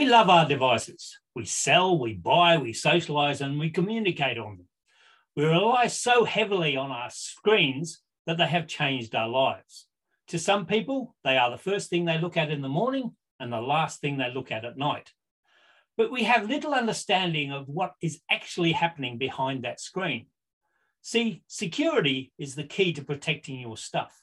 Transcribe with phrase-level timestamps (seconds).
[0.00, 1.18] We love our devices.
[1.34, 4.66] We sell, we buy, we socialize, and we communicate on them.
[5.36, 9.88] We rely so heavily on our screens that they have changed our lives.
[10.28, 13.52] To some people, they are the first thing they look at in the morning and
[13.52, 15.12] the last thing they look at at night.
[15.98, 20.28] But we have little understanding of what is actually happening behind that screen.
[21.02, 24.22] See, security is the key to protecting your stuff.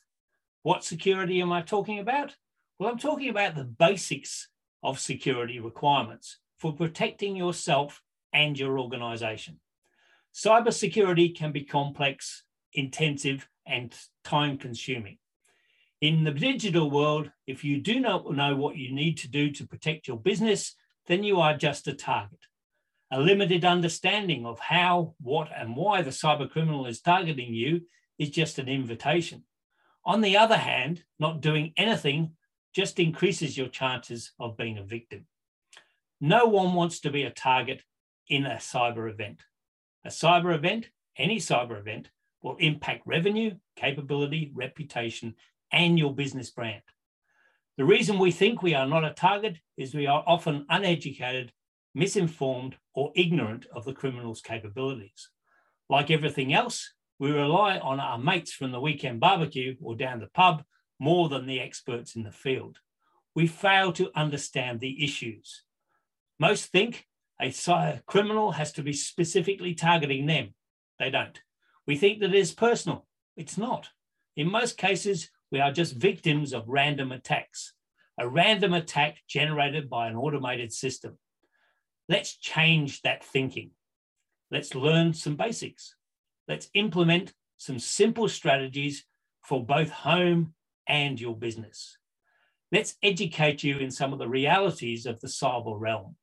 [0.64, 2.36] What security am I talking about?
[2.80, 4.48] Well, I'm talking about the basics
[4.88, 8.02] of security requirements for protecting yourself
[8.32, 9.60] and your organization.
[10.34, 15.18] Cybersecurity can be complex, intensive, and time consuming.
[16.00, 19.68] In the digital world, if you do not know what you need to do to
[19.68, 20.76] protect your business,
[21.08, 22.40] then you are just a target.
[23.12, 27.82] A limited understanding of how, what, and why the cyber criminal is targeting you
[28.18, 29.44] is just an invitation.
[30.06, 32.37] On the other hand, not doing anything
[32.78, 35.26] just increases your chances of being a victim.
[36.22, 37.82] No one wants to be a target
[38.30, 39.40] in a cyber event.
[40.06, 42.12] A cyber event, any cyber event,
[42.44, 45.34] will impact revenue, capability, reputation,
[45.72, 46.84] and your business brand.
[47.80, 51.52] The reason we think we are not a target is we are often uneducated,
[51.96, 55.30] misinformed, or ignorant of the criminal's capabilities.
[55.90, 60.28] Like everything else, we rely on our mates from the weekend barbecue or down the
[60.28, 60.64] pub
[61.00, 62.80] more than the experts in the field.
[63.36, 65.64] We fail to understand the issues.
[66.40, 67.06] Most think
[67.40, 67.54] a
[68.08, 70.54] criminal has to be specifically targeting them.
[71.00, 71.40] They don't.
[71.86, 73.06] We think that it is personal.
[73.36, 73.90] It's not.
[74.36, 77.74] In most cases, we are just victims of random attacks,
[78.18, 81.18] a random attack generated by an automated system.
[82.10, 83.72] Let's change that thinking.
[84.52, 85.96] Let's learn some basics.
[86.48, 89.06] Let's implement some simple strategies
[89.44, 90.54] for both home
[90.88, 91.98] and your business.
[92.72, 96.16] Let's educate you in some of the realities of the cyber realm.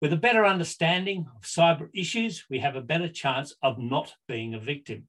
[0.00, 4.54] With a better understanding of cyber issues, we have a better chance of not being
[4.54, 5.06] a victim.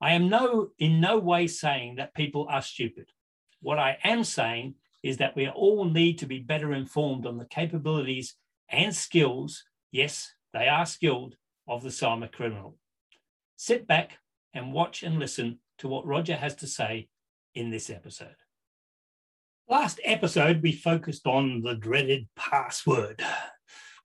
[0.00, 3.10] I am no, in no way saying that people are stupid.
[3.60, 7.44] What I am saying is that we all need to be better informed on the
[7.44, 8.34] capabilities
[8.68, 9.62] and skills,
[9.92, 11.36] yes, they are skilled,
[11.68, 12.76] of the cyber criminal.
[13.56, 14.18] Sit back
[14.54, 17.08] and watch and listen to what Roger has to say
[17.54, 18.36] in this episode.
[19.68, 23.22] Last episode, we focused on the dreaded password.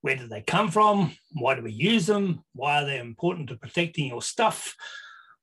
[0.02, 1.16] Where do they come from?
[1.32, 2.44] Why do we use them?
[2.54, 4.76] Why are they important to protecting your stuff?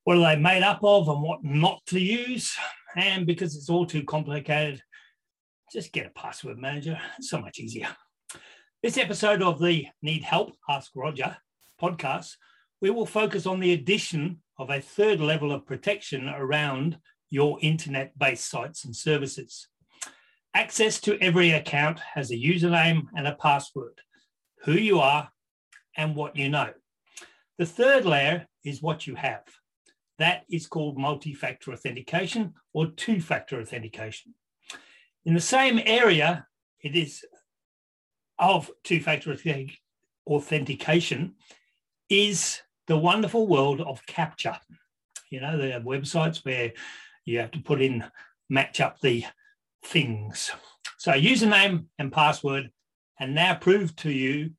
[0.04, 2.54] What are they made up of and what not to use?
[2.96, 4.82] And because it's all too complicated,
[5.72, 7.00] just get a password manager.
[7.18, 7.88] It's so much easier.
[8.82, 11.36] This episode of the Need Help, Ask Roger
[11.80, 12.34] podcast,
[12.80, 16.98] we will focus on the addition of a third level of protection around
[17.32, 19.68] your internet based sites and services.
[20.54, 24.00] Access to every account has a username and a password
[24.64, 25.30] who you are,
[25.96, 26.70] and what you know.
[27.58, 29.44] The third layer is what you have.
[30.18, 34.34] That is called multi factor authentication or two factor authentication.
[35.24, 36.46] In the same area,
[36.80, 37.24] it is
[38.38, 39.36] of two factor
[40.26, 41.34] authentication
[42.08, 44.58] is the wonderful world of CAPTCHA.
[45.30, 46.72] You know, the websites where
[47.24, 48.04] you have to put in,
[48.48, 49.24] match up the
[49.84, 50.50] things.
[50.98, 52.70] So, username and password
[53.18, 54.50] and now prove to you,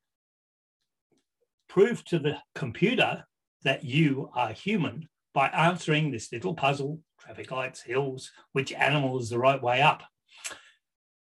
[1.70, 3.26] prove to the computer
[3.64, 9.30] that you are human by answering this little puzzle traffic lights, hills, which animal is
[9.30, 10.04] the right way up.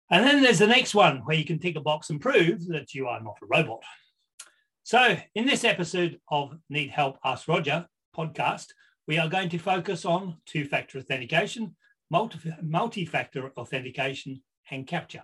[0.09, 2.94] And then there's the next one where you can tick a box and prove that
[2.94, 3.81] you are not a robot.
[4.84, 8.68] So, in this episode of Need Help Ask Roger podcast,
[9.07, 11.75] we are going to focus on two factor authentication,
[12.09, 15.21] multi factor authentication, and CAPTCHA.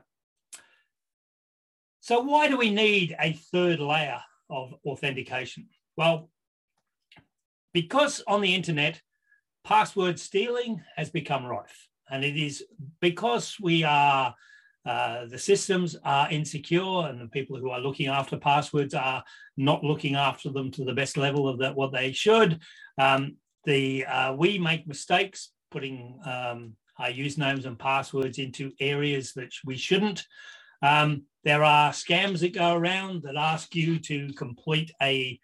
[2.00, 5.68] So, why do we need a third layer of authentication?
[5.96, 6.30] Well,
[7.74, 9.02] because on the internet,
[9.64, 11.88] password stealing has become rife.
[12.10, 12.64] And it is
[13.00, 14.36] because we are,
[14.86, 19.24] uh, the systems are insecure and the people who are looking after passwords are
[19.56, 22.60] not looking after them to the best level of that, what they should.
[22.98, 29.52] Um, the uh, We make mistakes putting um, our usernames and passwords into areas that
[29.66, 30.26] we shouldn't.
[30.82, 35.40] Um, there are scams that go around that ask you to complete a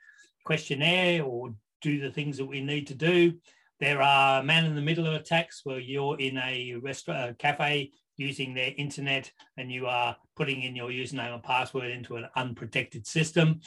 [0.45, 3.33] questionnaire or do the things that we need to do.
[3.79, 8.53] There are man in the middle attacks where you're in a restaurant, a cafe using
[8.53, 13.59] their internet and you are putting in your username and password into an unprotected system.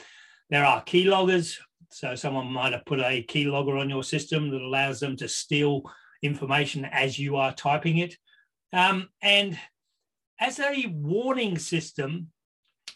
[0.51, 1.59] There are keyloggers.
[1.89, 5.83] So someone might have put a keylogger on your system that allows them to steal
[6.23, 8.17] information as you are typing it.
[8.73, 9.59] Um, and
[10.39, 12.29] as a warning system,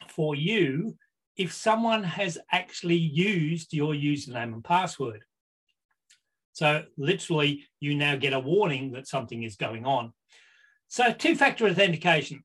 [0.09, 0.97] for you
[1.37, 5.25] if someone has actually used your username and password.
[6.53, 10.13] So literally, you now get a warning that something is going on.
[10.87, 12.45] So two-factor authentication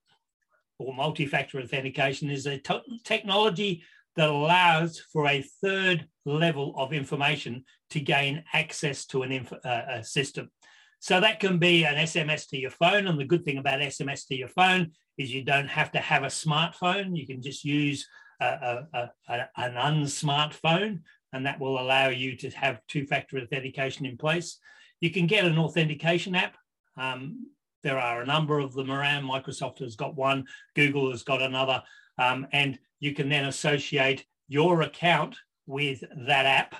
[0.79, 2.59] or multi-factor authentication is a
[3.03, 3.83] technology
[4.19, 10.03] that allows for a third level of information to gain access to an uh, a
[10.03, 10.51] system.
[10.99, 13.07] So that can be an SMS to your phone.
[13.07, 16.23] And the good thing about SMS to your phone is you don't have to have
[16.23, 17.15] a smartphone.
[17.15, 18.05] You can just use
[18.41, 20.99] a, a, a, an unsmartphone,
[21.31, 24.59] and that will allow you to have two factor authentication in place.
[24.99, 26.57] You can get an authentication app.
[26.97, 27.47] Um,
[27.83, 29.23] there are a number of them around.
[29.23, 30.43] Microsoft has got one,
[30.75, 31.81] Google has got another,
[32.19, 36.75] um, and you can then associate your account with that app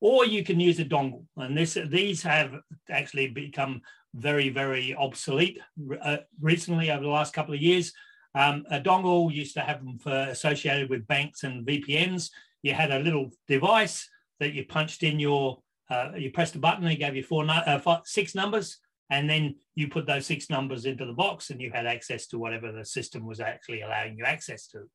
[0.00, 1.24] or you can use a dongle.
[1.36, 2.54] And this, these have
[2.90, 3.82] actually become
[4.14, 5.58] very, very obsolete
[6.00, 7.92] uh, recently over the last couple of years.
[8.34, 12.30] Um, a dongle used to have them for associated with banks and VPNs.
[12.62, 14.08] You had a little device
[14.40, 17.78] that you punched in your, uh, you pressed a button, it gave you four, uh,
[17.78, 18.78] five, six numbers,
[19.10, 22.38] and then you put those six numbers into the box and you had access to
[22.38, 24.88] whatever the system was actually allowing you access to.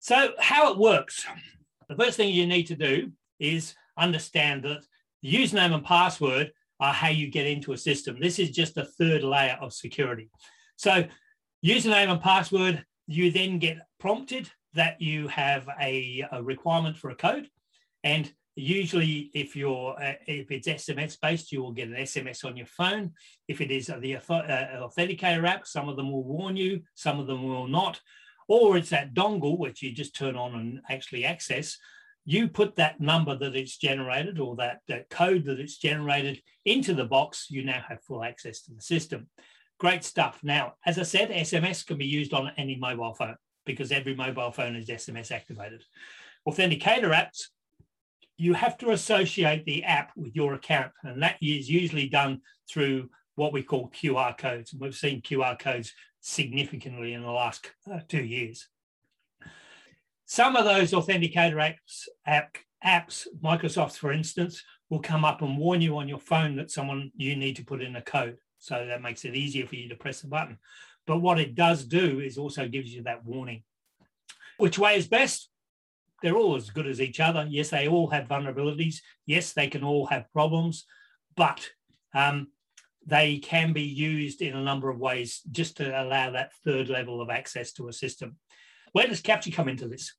[0.00, 1.26] So how it works.
[1.88, 4.82] The first thing you need to do is understand that
[5.22, 8.18] the username and password are how you get into a system.
[8.20, 10.30] This is just a third layer of security.
[10.76, 11.04] So
[11.64, 17.16] username and password, you then get prompted that you have a, a requirement for a
[17.16, 17.48] code.
[18.04, 22.56] And usually if you're uh, if it's SMS based, you will get an SMS on
[22.56, 23.12] your phone.
[23.46, 27.26] If it is the uh, authenticator app, some of them will warn you, some of
[27.26, 28.00] them will not
[28.48, 31.76] or it's that dongle, which you just turn on and actually access.
[32.24, 36.94] You put that number that it's generated or that, that code that it's generated into
[36.94, 39.28] the box, you now have full access to the system.
[39.78, 40.40] Great stuff.
[40.42, 44.50] Now, as I said, SMS can be used on any mobile phone because every mobile
[44.50, 45.84] phone is SMS activated.
[46.48, 47.48] Authenticator apps,
[48.38, 52.40] you have to associate the app with your account, and that is usually done
[52.70, 54.72] through what we call QR codes.
[54.72, 58.68] And we've seen QR codes significantly in the last uh, two years.
[60.24, 65.80] Some of those authenticator apps, app, apps, Microsoft, for instance, will come up and warn
[65.80, 68.36] you on your phone that someone you need to put in a code.
[68.58, 70.58] So that makes it easier for you to press the button.
[71.06, 73.62] But what it does do is also gives you that warning.
[74.58, 75.48] Which way is best?
[76.22, 77.46] They're all as good as each other.
[77.48, 78.96] Yes, they all have vulnerabilities.
[79.26, 80.84] Yes, they can all have problems,
[81.36, 81.68] but
[82.14, 82.48] um,
[83.06, 87.20] they can be used in a number of ways just to allow that third level
[87.20, 88.36] of access to a system.
[88.92, 90.14] Where does CAPTCHA come into this?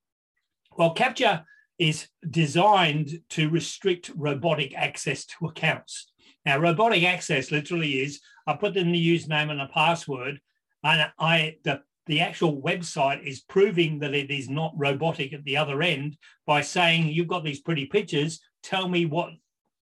[0.77, 1.43] Well, CAPTCHA
[1.77, 6.11] is designed to restrict robotic access to accounts.
[6.45, 10.39] Now, robotic access literally is I put in the username and a password,
[10.83, 15.55] and I the, the actual website is proving that it is not robotic at the
[15.55, 16.17] other end
[16.47, 18.41] by saying you've got these pretty pictures.
[18.63, 19.29] Tell me what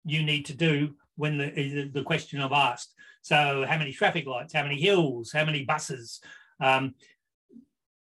[0.03, 2.91] you need to do when the, the question I've asked.
[3.21, 6.19] So how many traffic lights, how many hills, how many buses?
[6.59, 6.95] Um,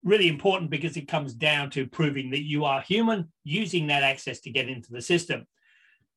[0.03, 4.39] really important because it comes down to proving that you are human using that access
[4.41, 5.45] to get into the system.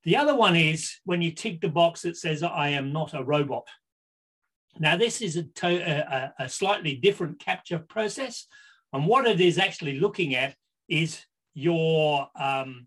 [0.05, 3.23] The other one is when you tick the box that says, I am not a
[3.23, 3.69] robot.
[4.79, 8.47] Now, this is a, a, a slightly different CAPTCHA process.
[8.93, 10.55] And what it is actually looking at
[10.89, 12.87] is your um,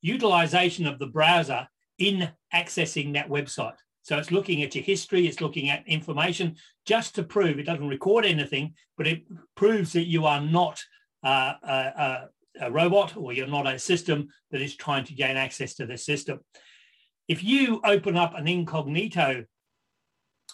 [0.00, 1.68] utilization of the browser
[1.98, 3.76] in accessing that website.
[4.02, 6.56] So it's looking at your history, it's looking at information
[6.86, 9.22] just to prove it doesn't record anything, but it
[9.54, 10.80] proves that you are not
[11.22, 12.28] uh, a,
[12.62, 15.98] a, robot or you're not a system that is trying to gain access to the
[15.98, 16.40] system.
[17.28, 19.44] If you open up an incognito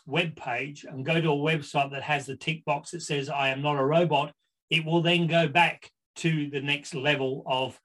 [0.06, 3.48] web page and go to a website that has the tick box that says, I
[3.48, 4.32] am not a robot,
[4.70, 7.78] it will then go back to the next level of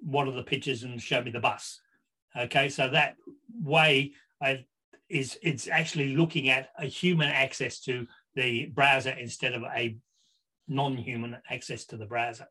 [0.00, 1.80] what are the pictures and show me the bus.
[2.36, 3.16] Okay, so that
[3.62, 4.12] way
[4.44, 4.54] uh,
[5.08, 9.96] is it's actually looking at a human access to the browser instead of a
[10.68, 12.46] non-human access to the browser.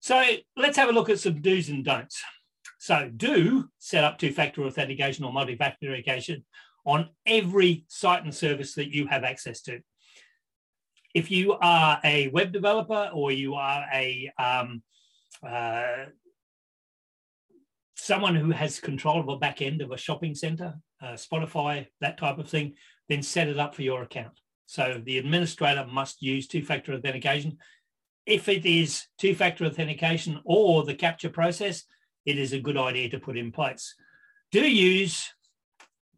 [0.00, 0.22] So
[0.56, 2.22] let's have a look at some do's and don'ts.
[2.86, 6.44] So do set up two-factor authentication or multi-factor authentication
[6.84, 9.80] on every site and service that you have access to.
[11.12, 14.84] If you are a web developer or you are a um,
[15.44, 16.04] uh,
[17.96, 22.18] someone who has control of a back end of a shopping center, uh, Spotify, that
[22.18, 22.74] type of thing,
[23.08, 24.38] then set it up for your account.
[24.66, 27.58] So the administrator must use two factor authentication.
[28.26, 31.82] If it is two factor authentication or the CAPTCHA process,
[32.26, 33.94] it is a good idea to put in place.
[34.52, 35.32] Do use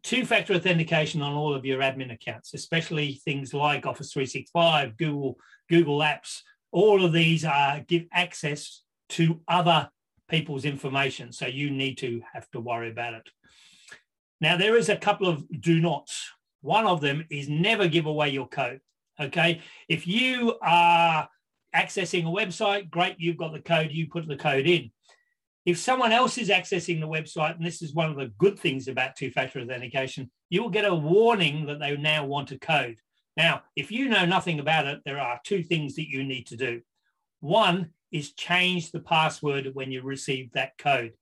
[0.03, 5.37] two factor authentication on all of your admin accounts, especially things like Office 365, Google,
[5.69, 9.89] Google Apps, all of these are give access to other
[10.29, 11.31] people's information.
[11.31, 13.29] So you need to have to worry about it.
[14.41, 16.31] Now, there is a couple of do nots.
[16.61, 18.81] One of them is never give away your code.
[19.19, 19.61] Okay.
[19.89, 21.27] If you are
[21.75, 24.91] accessing a website, great, you've got the code, you put the code in.
[25.69, 28.87] If someone else is accessing the website, and this is one of the good things
[28.87, 32.97] about two factor authentication, you will get a warning that they now want a code.
[33.37, 36.57] Now, if you know nothing about it, there are two things that you need to
[36.57, 36.81] do.
[37.41, 41.13] One is change the password when you receive that code.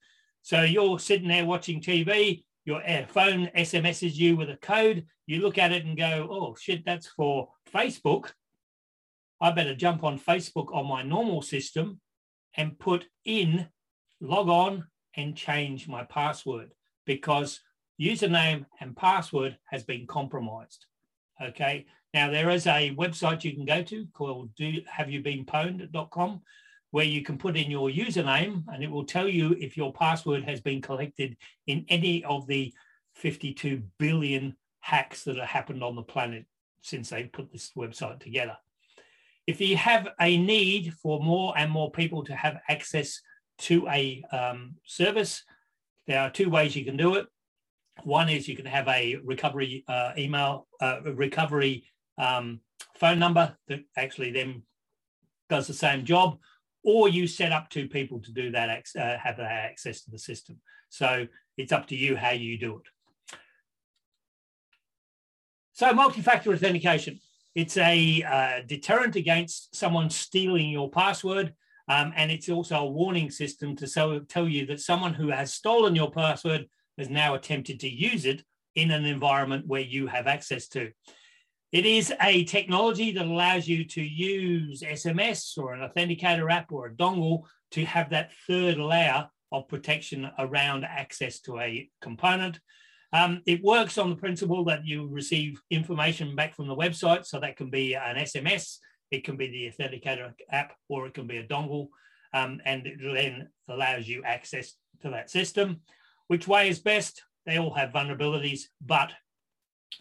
[0.44, 5.58] So you're sitting there watching TV, your phone SMSs you with a code, you look
[5.58, 8.32] at it and go, oh shit, that's for Facebook.
[9.42, 12.00] I better jump on Facebook on my normal system
[12.56, 13.68] and put in,
[14.22, 16.72] log on and change my password
[17.06, 17.62] because
[18.00, 20.86] username and password has been compromised.
[21.42, 21.86] Okay.
[22.14, 26.42] Now there is a website you can go to called do have you been pwned.com
[26.92, 30.44] where you can put in your username and it will tell you if your password
[30.44, 31.36] has been collected
[31.68, 32.74] in any of the
[33.16, 36.46] 52 billion hacks that have happened on the planet
[36.82, 38.56] since they put this website together.
[39.48, 43.22] If you have a need for more and more people to have access
[43.60, 45.44] to a um, service,
[46.06, 47.28] there are two ways you can do it.
[48.04, 51.84] One is you can have a recovery uh, email, uh, recovery
[52.18, 52.62] um,
[52.96, 54.64] phone number that actually then
[55.50, 56.38] does the same job,
[56.84, 60.20] or you set up two people to do that, uh, have that access to the
[60.20, 60.60] system.
[60.90, 63.38] So it's up to you how you do it.
[65.74, 67.20] So multi-factor authentication,
[67.56, 71.54] it's a uh, deterrent against someone stealing your password.
[71.88, 75.54] Um, and it's also a warning system to so, tell you that someone who has
[75.54, 76.68] stolen your password
[76.98, 78.44] has now attempted to use it
[78.76, 80.92] in an environment where you have access to.
[81.72, 86.88] It is a technology that allows you to use SMS or an authenticator app or
[86.88, 92.60] a dongle to have that third layer of protection around access to a component.
[93.14, 97.26] Um, it works on the principle that you receive information back from the website.
[97.26, 98.78] So that can be an SMS,
[99.12, 101.88] it can be the authenticator app, or it can be a dongle.
[102.34, 105.82] Um, and it then allows you access to that system.
[106.28, 107.24] Which way is best?
[107.46, 109.14] They all have vulnerabilities, but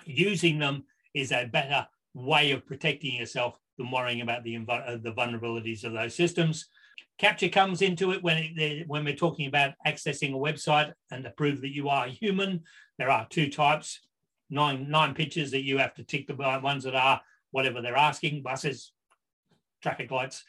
[0.04, 0.84] using them
[1.14, 5.92] is a better way of protecting yourself than worrying about the, uh, the vulnerabilities of
[5.92, 6.66] those systems.
[7.20, 11.30] CAPTCHA comes into it when, it, when we're talking about accessing a website and to
[11.30, 12.62] prove that you are human.
[12.98, 14.00] There are two types,
[14.50, 17.20] nine, nine pictures that you have to tick the ones that are
[17.52, 18.92] whatever they're asking, buses,
[19.82, 20.44] traffic lights.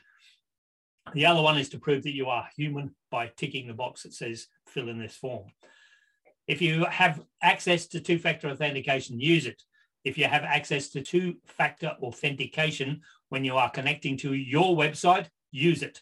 [1.14, 4.14] The other one is to prove that you are human by ticking the box that
[4.14, 5.46] says fill in this form.
[6.48, 9.62] If you have access to two-factor authentication, use it.
[10.04, 15.84] If you have access to two-factor authentication when you are connecting to your website, use
[15.84, 16.02] it.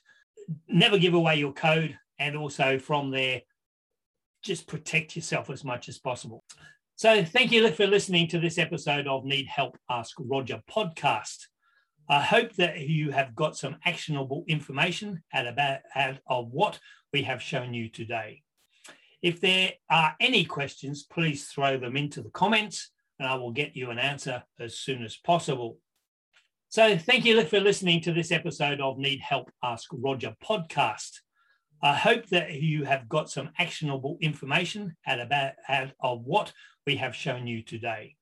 [0.68, 3.42] Never give away your code and also from there,
[4.44, 6.44] just protect yourself as much as possible.
[6.96, 11.48] So thank you for listening to this episode of Need Help Ask Roger podcast.
[12.08, 16.80] I hope that you have got some actionable information out, about, out of what
[17.12, 18.44] we have shown you today.
[19.24, 23.76] If there are any questions, please throw them into the comments and I will get
[23.76, 25.80] you an answer as soon as possible.
[26.70, 31.12] So thank you for listening to this episode of Need Help Ask Roger podcast.
[31.82, 36.54] I hope that you have got some actionable information out, about, out of what
[36.86, 38.15] we have shown you today.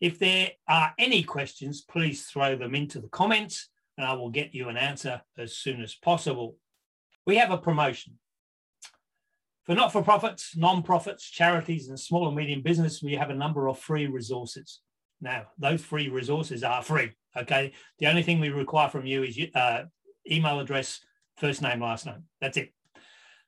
[0.00, 4.54] If there are any questions, please throw them into the comments and I will get
[4.54, 6.56] you an answer as soon as possible.
[7.26, 8.18] We have a promotion.
[9.64, 13.34] For not for profits, non profits, charities, and small and medium business, we have a
[13.34, 14.80] number of free resources.
[15.20, 17.12] Now, those free resources are free.
[17.36, 17.72] Okay.
[17.98, 19.82] The only thing we require from you is uh,
[20.28, 21.00] email address,
[21.36, 22.24] first name, last name.
[22.40, 22.72] That's it.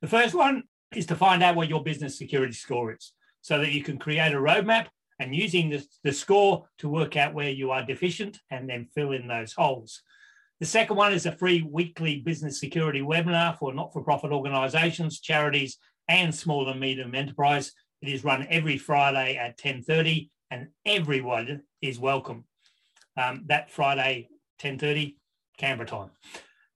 [0.02, 3.73] The first one is to find out what your business security score is so that
[3.73, 4.88] you can create a roadmap
[5.23, 9.12] and using the, the score to work out where you are deficient and then fill
[9.12, 10.02] in those holes.
[10.59, 15.21] The second one is a free weekly business security webinar for not for profit organizations,
[15.21, 17.73] charities, and small and medium enterprise.
[18.00, 22.45] It is run every Friday at 10.30 and everyone is welcome.
[23.17, 24.29] Um, that Friday,
[24.61, 25.17] 10.30,
[25.57, 26.11] Canberra time.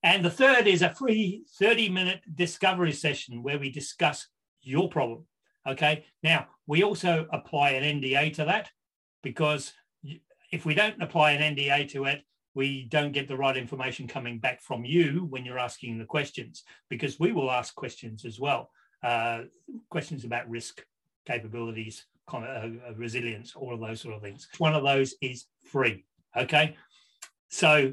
[0.02, 4.28] And the third is a free 30 minute discovery session where we discuss
[4.62, 5.26] your problem.
[5.66, 6.04] Okay.
[6.22, 8.70] Now, we also apply an NDA to that
[9.22, 9.72] because
[10.52, 12.22] if we don't apply an NDA to it,
[12.54, 16.62] we don't get the right information coming back from you when you're asking the questions
[16.88, 18.70] because we will ask questions as well.
[19.02, 19.42] Uh,
[19.90, 20.82] questions about risk,
[21.26, 24.48] capabilities, uh, uh, resilience, all of those sort of things.
[24.58, 26.06] One of those is free.
[26.36, 26.76] Okay.
[27.50, 27.92] So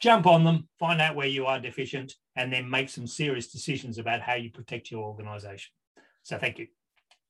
[0.00, 3.98] jump on them, find out where you are deficient, and then make some serious decisions
[3.98, 5.72] about how you protect your organization.
[6.28, 6.77] So thank you.